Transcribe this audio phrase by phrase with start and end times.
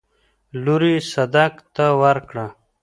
[0.63, 2.45] لور يې صدک ته ورکړه.